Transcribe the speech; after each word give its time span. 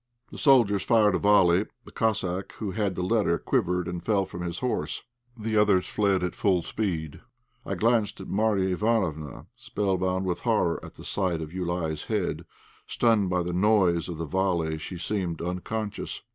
The 0.31 0.39
soldiers 0.39 0.81
fired 0.81 1.13
a 1.13 1.19
volley. 1.19 1.67
The 1.85 1.91
Cossack 1.91 2.53
who 2.53 2.71
had 2.71 2.95
the 2.95 3.03
letter 3.03 3.37
quivered 3.37 3.87
and 3.87 4.03
fell 4.03 4.25
from 4.25 4.41
his 4.41 4.57
horse; 4.57 5.03
the 5.37 5.55
others 5.55 5.85
fled 5.87 6.23
at 6.23 6.33
full 6.33 6.63
speed. 6.63 7.21
I 7.67 7.75
glanced 7.75 8.19
at 8.19 8.27
Marya 8.27 8.75
Ivánofna. 8.75 9.45
Spellbound 9.55 10.25
with 10.25 10.39
horror 10.39 10.83
at 10.83 10.95
the 10.95 11.03
sight 11.03 11.39
of 11.39 11.51
Joulaï's 11.51 12.05
head, 12.05 12.45
stunned 12.87 13.29
by 13.29 13.43
the 13.43 13.53
noise 13.53 14.09
of 14.09 14.17
the 14.17 14.25
volley, 14.25 14.79
she 14.79 14.97
seemed 14.97 15.39
unconscious. 15.39 16.23